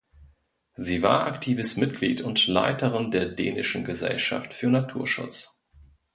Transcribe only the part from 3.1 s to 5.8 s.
der Dänischen Gesellschaft für Naturschutz.